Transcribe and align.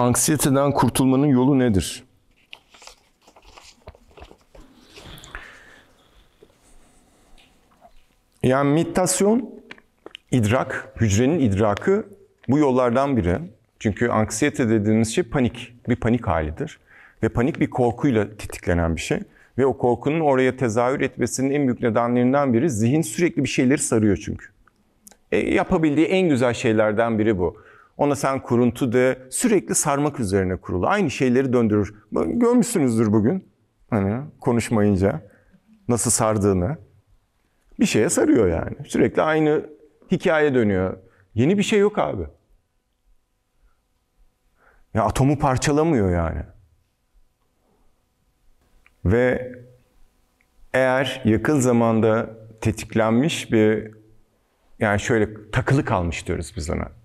Anksiyeteden 0.00 0.72
kurtulmanın 0.72 1.26
yolu 1.26 1.58
nedir? 1.58 2.04
Yani 8.42 8.74
meditasyon, 8.74 9.50
idrak, 10.30 10.92
hücrenin 11.00 11.38
idrakı 11.38 12.06
bu 12.48 12.58
yollardan 12.58 13.16
biri. 13.16 13.38
Çünkü 13.78 14.08
anksiyete 14.08 14.68
dediğimiz 14.68 15.14
şey 15.14 15.24
panik, 15.24 15.74
bir 15.88 15.96
panik 15.96 16.26
halidir. 16.26 16.78
Ve 17.22 17.28
panik 17.28 17.60
bir 17.60 17.70
korkuyla 17.70 18.36
tetiklenen 18.36 18.96
bir 18.96 19.00
şey. 19.00 19.20
Ve 19.58 19.66
o 19.66 19.78
korkunun 19.78 20.20
oraya 20.20 20.56
tezahür 20.56 21.00
etmesinin 21.00 21.50
en 21.50 21.66
büyük 21.66 21.82
nedenlerinden 21.82 22.54
biri 22.54 22.70
zihin 22.70 23.02
sürekli 23.02 23.44
bir 23.44 23.48
şeyleri 23.48 23.82
sarıyor 23.82 24.16
çünkü. 24.16 24.46
E, 25.32 25.38
yapabildiği 25.38 26.06
en 26.06 26.28
güzel 26.28 26.54
şeylerden 26.54 27.18
biri 27.18 27.38
bu. 27.38 27.69
Ona 28.00 28.16
sen 28.16 28.42
kuruntu 28.42 28.92
de 28.92 29.18
sürekli 29.30 29.74
sarmak 29.74 30.20
üzerine 30.20 30.56
kurulu. 30.56 30.86
Aynı 30.86 31.10
şeyleri 31.10 31.52
döndürür. 31.52 31.94
Görmüşsünüzdür 32.12 33.12
bugün 33.12 33.48
hani 33.90 34.22
konuşmayınca 34.40 35.22
nasıl 35.88 36.10
sardığını. 36.10 36.78
Bir 37.80 37.86
şeye 37.86 38.08
sarıyor 38.08 38.48
yani. 38.48 38.76
Sürekli 38.86 39.22
aynı 39.22 39.66
hikaye 40.10 40.54
dönüyor. 40.54 40.96
Yeni 41.34 41.58
bir 41.58 41.62
şey 41.62 41.78
yok 41.78 41.98
abi. 41.98 42.26
Ya 44.94 45.04
atomu 45.04 45.38
parçalamıyor 45.38 46.10
yani. 46.10 46.42
Ve 49.04 49.52
eğer 50.72 51.22
yakın 51.24 51.60
zamanda 51.60 52.30
tetiklenmiş 52.60 53.52
bir 53.52 53.94
yani 54.78 55.00
şöyle 55.00 55.50
takılı 55.50 55.84
kalmış 55.84 56.26
diyoruz 56.26 56.52
biz 56.56 56.70
ona. 56.70 56.99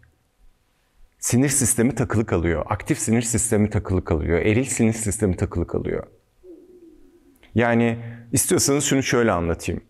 Sinir 1.25 1.49
sistemi 1.49 1.95
takılı 1.95 2.25
kalıyor. 2.25 2.65
Aktif 2.69 2.99
sinir 2.99 3.21
sistemi 3.21 3.69
takılı 3.69 4.05
kalıyor. 4.05 4.39
Eril 4.39 4.63
sinir 4.63 4.93
sistemi 4.93 5.35
takılı 5.35 5.67
kalıyor. 5.67 6.07
Yani 7.55 7.99
istiyorsanız 8.31 8.83
şunu 8.83 9.03
şöyle 9.03 9.31
anlatayım. 9.31 9.81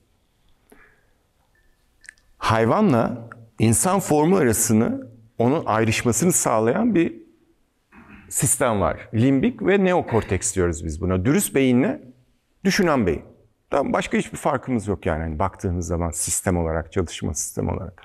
Hayvanla 2.38 3.30
insan 3.60 4.00
formu 4.00 4.38
arasını 4.38 5.08
onun 5.38 5.66
ayrışmasını 5.66 6.32
sağlayan 6.32 6.96
bir 6.96 7.14
sistem 8.30 8.82
var. 8.82 9.10
Limbik 9.14 9.62
ve 9.62 9.84
neokorteks 9.84 10.56
diyoruz 10.56 10.86
biz 10.86 11.02
buna. 11.02 11.26
Dürüst 11.26 11.56
beyinle 11.56 12.02
düşünen 12.64 13.08
beyin. 13.08 13.24
Tamam, 13.70 13.94
başka 13.94 14.18
hiçbir 14.18 14.38
farkımız 14.38 14.88
yok 14.88 15.06
yani 15.06 15.22
hani 15.24 15.40
baktığınız 15.40 15.88
zaman 15.88 16.10
sistem 16.10 16.58
olarak, 16.58 16.92
çalışma 16.92 17.34
sistem 17.34 17.70
olarak. 17.70 18.02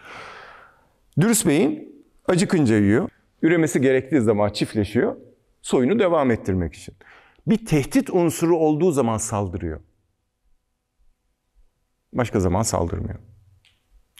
Dürüst 1.20 1.46
beyin 1.46 2.02
acıkınca 2.28 2.76
yiyor. 2.76 3.08
Üremesi 3.42 3.80
gerektiği 3.80 4.20
zaman 4.20 4.50
çiftleşiyor. 4.50 5.16
Soyunu 5.62 5.98
devam 5.98 6.30
ettirmek 6.30 6.74
için. 6.74 6.94
Bir 7.46 7.66
tehdit 7.66 8.10
unsuru 8.10 8.56
olduğu 8.56 8.92
zaman 8.92 9.18
saldırıyor. 9.18 9.80
Başka 12.12 12.40
zaman 12.40 12.62
saldırmıyor. 12.62 13.18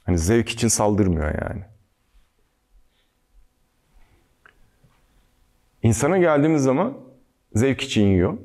Hani 0.04 0.18
zevk 0.18 0.48
için 0.48 0.68
saldırmıyor 0.68 1.48
yani. 1.48 1.64
İnsana 5.82 6.18
geldiğimiz 6.18 6.62
zaman 6.62 6.98
zevk 7.54 7.80
için 7.80 8.06
yiyor. 8.06 8.38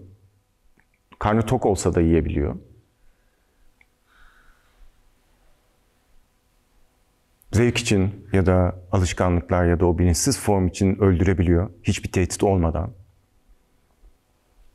Karnı 1.20 1.42
tok 1.42 1.66
olsa 1.66 1.96
da 1.96 2.02
yiyebiliyor. 2.02 2.56
Zevk 7.56 7.78
için 7.78 8.28
ya 8.34 8.46
da 8.46 8.76
alışkanlıklar 8.92 9.66
ya 9.66 9.80
da 9.80 9.86
o 9.86 9.98
bilinçsiz 9.98 10.40
form 10.40 10.68
için 10.68 10.96
öldürebiliyor. 10.96 11.70
Hiçbir 11.84 12.12
tehdit 12.12 12.44
olmadan. 12.44 12.92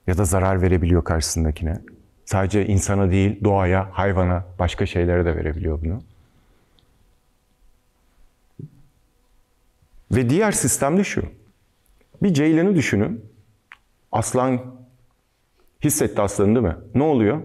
Ya 0.06 0.18
da 0.18 0.24
zarar 0.24 0.62
verebiliyor 0.62 1.04
karşısındakine. 1.04 1.80
Sadece 2.24 2.66
insana 2.66 3.10
değil, 3.10 3.44
doğaya, 3.44 3.88
hayvana, 3.92 4.44
başka 4.58 4.86
şeylere 4.86 5.24
de 5.24 5.36
verebiliyor 5.36 5.80
bunu. 5.82 6.02
Ve 10.12 10.30
diğer 10.30 10.52
sistem 10.52 10.97
de 10.97 11.04
şu. 11.04 11.22
Bir 12.22 12.34
ceylanı 12.34 12.74
düşünün. 12.74 13.24
Aslan 14.12 14.74
hissetti 15.84 16.20
aslanı 16.20 16.54
değil 16.54 16.66
mi? 16.66 16.76
Ne 16.94 17.02
oluyor? 17.02 17.42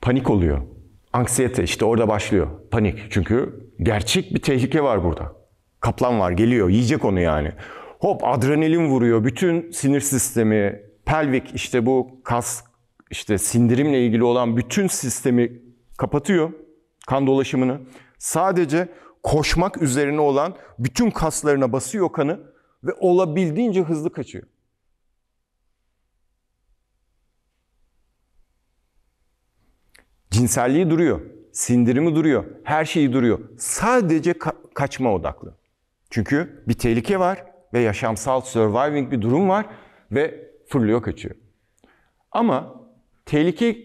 Panik 0.00 0.30
oluyor. 0.30 0.71
Anksiyete 1.12 1.62
işte 1.62 1.84
orada 1.84 2.08
başlıyor. 2.08 2.46
Panik. 2.70 2.98
Çünkü 3.10 3.66
gerçek 3.82 4.34
bir 4.34 4.42
tehlike 4.42 4.82
var 4.82 5.04
burada. 5.04 5.32
Kaplan 5.80 6.20
var 6.20 6.30
geliyor 6.30 6.68
yiyecek 6.68 7.04
onu 7.04 7.20
yani. 7.20 7.52
Hop 7.98 8.24
adrenalin 8.24 8.86
vuruyor. 8.86 9.24
Bütün 9.24 9.70
sinir 9.70 10.00
sistemi, 10.00 10.82
pelvik 11.04 11.54
işte 11.54 11.86
bu 11.86 12.20
kas 12.24 12.64
işte 13.10 13.38
sindirimle 13.38 14.06
ilgili 14.06 14.24
olan 14.24 14.56
bütün 14.56 14.86
sistemi 14.86 15.62
kapatıyor. 15.98 16.52
Kan 17.06 17.26
dolaşımını. 17.26 17.80
Sadece 18.18 18.88
koşmak 19.22 19.82
üzerine 19.82 20.20
olan 20.20 20.54
bütün 20.78 21.10
kaslarına 21.10 21.72
basıyor 21.72 22.12
kanı 22.12 22.40
ve 22.84 22.92
olabildiğince 23.00 23.82
hızlı 23.82 24.12
kaçıyor. 24.12 24.44
Cinselliği 30.32 30.90
duruyor, 30.90 31.20
sindirimi 31.52 32.14
duruyor, 32.14 32.44
her 32.64 32.84
şeyi 32.84 33.12
duruyor. 33.12 33.38
Sadece 33.58 34.32
ka- 34.32 34.74
kaçma 34.74 35.14
odaklı. 35.14 35.54
Çünkü 36.10 36.62
bir 36.68 36.74
tehlike 36.74 37.18
var 37.18 37.44
ve 37.74 37.80
yaşamsal 37.80 38.40
surviving 38.40 39.12
bir 39.12 39.22
durum 39.22 39.48
var 39.48 39.66
ve 40.12 40.50
fırlıyor 40.68 41.02
kaçıyor. 41.02 41.34
Ama 42.30 42.74
tehlike 43.26 43.78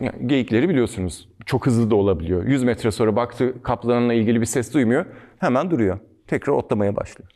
yani 0.00 0.26
geyikleri 0.26 0.68
biliyorsunuz 0.68 1.28
çok 1.46 1.66
hızlı 1.66 1.90
da 1.90 1.96
olabiliyor. 1.96 2.46
100 2.46 2.62
metre 2.62 2.90
sonra 2.90 3.16
baktı 3.16 3.62
kaplanla 3.62 4.14
ilgili 4.14 4.40
bir 4.40 4.46
ses 4.46 4.74
duymuyor. 4.74 5.06
Hemen 5.38 5.70
duruyor. 5.70 5.98
Tekrar 6.26 6.52
otlamaya 6.52 6.96
başlıyor. 6.96 7.30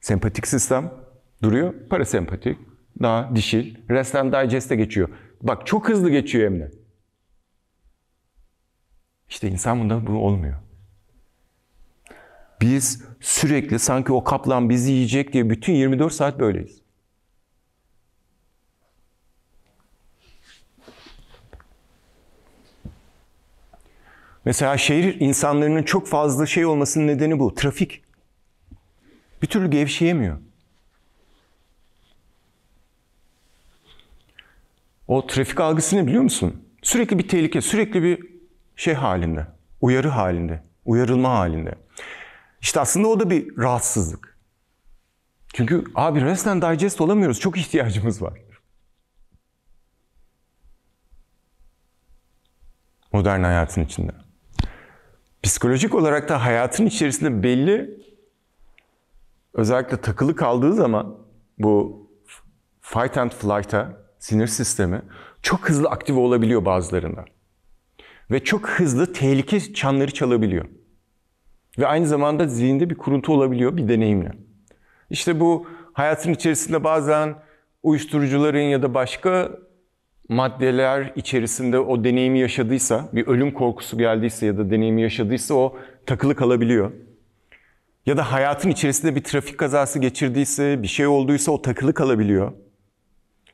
Sempatik 0.00 0.46
sistem 0.46 0.92
duruyor. 1.42 1.74
Parasempatik, 1.90 2.58
daha 3.02 3.36
dişil. 3.36 3.88
Rest 3.90 4.14
and 4.14 4.32
digest'e 4.32 4.76
geçiyor. 4.76 5.08
Bak 5.42 5.66
çok 5.66 5.88
hızlı 5.88 6.10
geçiyor 6.10 6.50
hem. 6.50 6.70
İşte 9.28 9.48
insan 9.48 9.80
bunda 9.80 10.06
bu 10.06 10.12
olmuyor. 10.12 10.56
Biz 12.60 13.04
sürekli 13.20 13.78
sanki 13.78 14.12
o 14.12 14.24
kaplan 14.24 14.70
bizi 14.70 14.92
yiyecek 14.92 15.32
diye 15.32 15.50
bütün 15.50 15.72
24 15.72 16.12
saat 16.12 16.40
böyleyiz. 16.40 16.86
Mesela 24.44 24.76
şehir 24.76 25.20
insanlarının 25.20 25.82
çok 25.82 26.06
fazla 26.08 26.46
şey 26.46 26.66
olmasının 26.66 27.06
nedeni 27.06 27.38
bu. 27.38 27.54
Trafik. 27.54 28.02
Bir 29.42 29.46
türlü 29.46 29.70
gevşeyemiyor. 29.70 30.38
O 35.08 35.26
trafik 35.26 35.60
algısı 35.60 35.96
ne 35.96 36.06
biliyor 36.06 36.22
musun? 36.22 36.68
Sürekli 36.82 37.18
bir 37.18 37.28
tehlike, 37.28 37.60
sürekli 37.60 38.02
bir 38.02 38.28
şey 38.76 38.94
halinde. 38.94 39.46
Uyarı 39.80 40.08
halinde, 40.08 40.62
uyarılma 40.84 41.30
halinde. 41.30 41.74
İşte 42.60 42.80
aslında 42.80 43.08
o 43.08 43.20
da 43.20 43.30
bir 43.30 43.58
rahatsızlık. 43.58 44.38
Çünkü 45.54 45.84
abi 45.94 46.20
rest 46.20 46.46
and 46.46 46.62
digest 46.62 47.00
olamıyoruz. 47.00 47.40
Çok 47.40 47.56
ihtiyacımız 47.56 48.22
var. 48.22 48.40
Modern 53.12 53.42
hayatın 53.42 53.84
içinde. 53.84 54.12
Psikolojik 55.42 55.94
olarak 55.94 56.28
da 56.28 56.44
hayatın 56.44 56.86
içerisinde 56.86 57.42
belli 57.42 58.00
özellikle 59.54 60.00
takılı 60.00 60.36
kaldığı 60.36 60.72
zaman 60.72 61.18
bu 61.58 62.06
fight 62.80 63.18
and 63.18 63.30
flight'a 63.30 64.05
sinir 64.26 64.46
sistemi 64.46 65.02
çok 65.42 65.68
hızlı 65.68 65.88
aktive 65.88 66.20
olabiliyor 66.20 66.64
bazılarında. 66.64 67.24
Ve 68.30 68.44
çok 68.44 68.68
hızlı 68.68 69.12
tehlike 69.12 69.60
çanları 69.74 70.10
çalabiliyor. 70.10 70.64
Ve 71.78 71.86
aynı 71.86 72.06
zamanda 72.06 72.46
zihinde 72.46 72.90
bir 72.90 72.94
kuruntu 72.94 73.32
olabiliyor 73.32 73.76
bir 73.76 73.88
deneyimle. 73.88 74.32
İşte 75.10 75.40
bu 75.40 75.66
hayatın 75.92 76.32
içerisinde 76.32 76.84
bazen 76.84 77.34
uyuşturucuların 77.82 78.58
ya 78.58 78.82
da 78.82 78.94
başka 78.94 79.50
maddeler 80.28 81.12
içerisinde 81.16 81.78
o 81.78 82.04
deneyimi 82.04 82.38
yaşadıysa, 82.38 83.08
bir 83.12 83.26
ölüm 83.26 83.52
korkusu 83.52 83.98
geldiyse 83.98 84.46
ya 84.46 84.58
da 84.58 84.70
deneyimi 84.70 85.02
yaşadıysa 85.02 85.54
o 85.54 85.76
takılı 86.06 86.34
kalabiliyor. 86.34 86.92
Ya 88.06 88.16
da 88.16 88.32
hayatın 88.32 88.70
içerisinde 88.70 89.14
bir 89.14 89.24
trafik 89.24 89.58
kazası 89.58 89.98
geçirdiyse, 89.98 90.82
bir 90.82 90.88
şey 90.88 91.06
olduysa 91.06 91.52
o 91.52 91.62
takılı 91.62 91.94
kalabiliyor. 91.94 92.52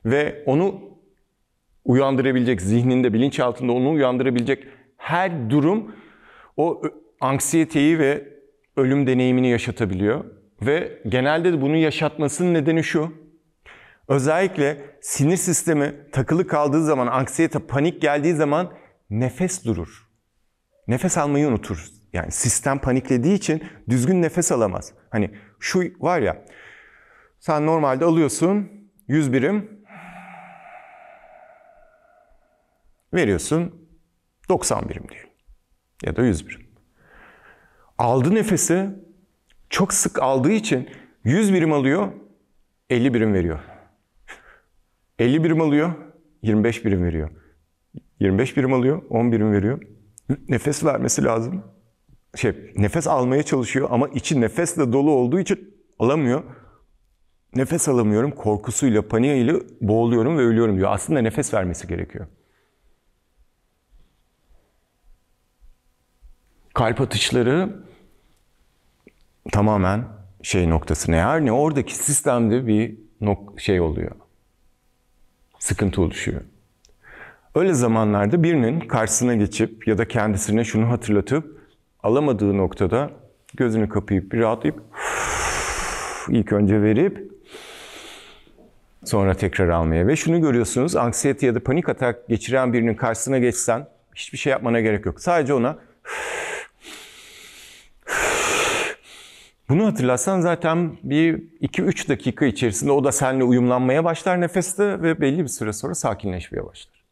Ve 0.05 0.43
onu 0.45 0.81
uyandırabilecek, 1.85 2.61
zihninde, 2.61 3.13
bilinçaltında 3.13 3.71
onu 3.71 3.91
uyandırabilecek 3.91 4.67
her 4.97 5.49
durum 5.49 5.95
o 6.57 6.81
anksiyeteyi 7.21 7.99
ve 7.99 8.27
ölüm 8.77 9.07
deneyimini 9.07 9.49
yaşatabiliyor. 9.49 10.23
Ve 10.61 11.01
genelde 11.07 11.53
de 11.53 11.61
bunu 11.61 11.75
yaşatmasının 11.75 12.53
nedeni 12.53 12.83
şu. 12.83 13.11
Özellikle 14.07 14.77
sinir 15.01 15.37
sistemi 15.37 15.95
takılı 16.11 16.47
kaldığı 16.47 16.83
zaman, 16.83 17.07
anksiyete, 17.07 17.59
panik 17.59 18.01
geldiği 18.01 18.33
zaman 18.33 18.73
nefes 19.09 19.65
durur. 19.65 20.09
Nefes 20.87 21.17
almayı 21.17 21.47
unutur. 21.47 21.87
Yani 22.13 22.31
sistem 22.31 22.79
paniklediği 22.79 23.35
için 23.35 23.63
düzgün 23.89 24.21
nefes 24.21 24.51
alamaz. 24.51 24.93
Hani 25.09 25.31
şu 25.59 25.79
var 25.99 26.21
ya, 26.21 26.45
sen 27.39 27.65
normalde 27.65 28.05
alıyorsun 28.05 28.71
100 29.07 29.33
birim, 29.33 29.82
veriyorsun 33.13 33.87
90 34.49 34.89
birim 34.89 35.09
diyelim. 35.09 35.29
Ya 36.03 36.15
da 36.15 36.23
100 36.23 36.49
birim. 36.49 36.61
Aldı 37.97 38.35
nefesi 38.35 38.89
çok 39.69 39.93
sık 39.93 40.21
aldığı 40.21 40.51
için 40.51 40.89
100 41.23 41.53
birim 41.53 41.73
alıyor, 41.73 42.11
50 42.89 43.13
birim 43.13 43.33
veriyor. 43.33 43.59
50 45.19 45.43
birim 45.43 45.61
alıyor, 45.61 45.93
25 46.41 46.85
birim 46.85 47.03
veriyor. 47.03 47.29
25 48.19 48.57
birim 48.57 48.73
alıyor, 48.73 49.01
10 49.09 49.31
birim 49.31 49.51
veriyor. 49.51 49.81
Nefes 50.49 50.85
vermesi 50.85 51.23
lazım. 51.23 51.63
Şey, 52.35 52.73
nefes 52.75 53.07
almaya 53.07 53.43
çalışıyor 53.43 53.87
ama 53.91 54.07
içi 54.07 54.41
nefesle 54.41 54.93
dolu 54.93 55.11
olduğu 55.11 55.39
için 55.39 55.73
alamıyor. 55.99 56.43
Nefes 57.55 57.87
alamıyorum, 57.89 58.31
korkusuyla, 58.31 59.07
paniğiyle 59.07 59.53
boğuluyorum 59.81 60.37
ve 60.37 60.41
ölüyorum 60.41 60.77
diyor. 60.77 60.91
Aslında 60.91 61.21
nefes 61.21 61.53
vermesi 61.53 61.87
gerekiyor. 61.87 62.27
Kalp 66.73 67.01
atışları 67.01 67.69
tamamen 69.51 70.05
şey 70.41 70.69
noktasına 70.69 71.35
ne 71.35 71.51
oradaki 71.51 71.95
sistemde 71.95 72.67
bir 72.67 72.97
nok 73.21 73.61
şey 73.61 73.81
oluyor. 73.81 74.11
Sıkıntı 75.59 76.01
oluşuyor. 76.01 76.41
Öyle 77.55 77.73
zamanlarda 77.73 78.43
birinin 78.43 78.79
karşısına 78.79 79.35
geçip 79.35 79.87
ya 79.87 79.97
da 79.97 80.07
kendisine 80.07 80.63
şunu 80.63 80.89
hatırlatıp 80.89 81.61
alamadığı 82.03 82.57
noktada 82.57 83.11
gözünü 83.53 83.89
kapayıp 83.89 84.31
bir 84.31 84.39
rahatlayıp 84.39 84.81
ilk 86.29 86.53
önce 86.53 86.81
verip 86.81 87.31
sonra 89.05 89.33
tekrar 89.33 89.69
almaya 89.69 90.07
ve 90.07 90.15
şunu 90.15 90.41
görüyorsunuz 90.41 90.95
anksiyete 90.95 91.45
ya 91.45 91.55
da 91.55 91.63
panik 91.63 91.89
atak 91.89 92.27
geçiren 92.27 92.73
birinin 92.73 92.95
karşısına 92.95 93.37
geçsen 93.37 93.87
hiçbir 94.15 94.37
şey 94.37 94.51
yapmana 94.51 94.79
gerek 94.79 95.05
yok. 95.05 95.19
Sadece 95.19 95.53
ona 95.53 95.77
Bunu 99.73 99.85
hatırlatsan 99.85 100.41
zaten 100.41 100.97
bir 101.03 101.37
2-3 101.61 102.09
dakika 102.09 102.45
içerisinde 102.45 102.91
o 102.91 103.03
da 103.03 103.11
seninle 103.11 103.43
uyumlanmaya 103.43 104.03
başlar 104.03 104.41
nefeste 104.41 105.01
ve 105.01 105.21
belli 105.21 105.43
bir 105.43 105.47
süre 105.47 105.73
sonra 105.73 105.95
sakinleşmeye 105.95 106.65
başlar. 106.65 107.03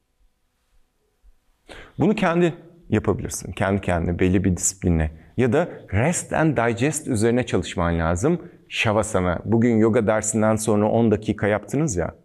Bunu 2.00 2.16
kendi 2.16 2.54
yapabilirsin. 2.90 3.52
Kendi 3.52 3.82
kendine 3.82 4.20
belli 4.20 4.44
bir 4.44 4.58
disiplinle. 4.58 5.12
Ya 5.38 5.54
da 5.54 5.70
rest 5.94 6.34
and 6.34 6.58
digest 6.58 7.08
üzerine 7.08 7.46
çalışman 7.46 8.00
lazım. 8.00 8.42
Shavasana. 8.70 9.40
Bugün 9.46 9.78
yoga 9.78 10.08
dersinden 10.08 10.56
sonra 10.56 10.90
10 10.90 11.12
dakika 11.12 11.48
yaptınız 11.48 11.96
ya. 11.96 12.16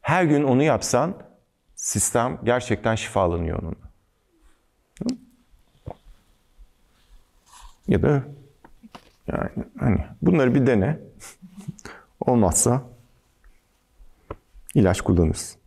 Her 0.00 0.24
gün 0.24 0.42
onu 0.42 0.62
yapsan 0.62 1.14
sistem 1.76 2.38
gerçekten 2.44 2.94
şifalanıyor 2.94 3.62
onunla. 3.62 3.92
Ya 7.88 8.02
da 8.02 8.22
yani 9.26 9.50
hani 9.78 10.06
bunları 10.22 10.54
bir 10.54 10.66
dene. 10.66 10.98
Olmazsa 12.20 12.82
ilaç 14.74 15.00
kullanırsın. 15.00 15.61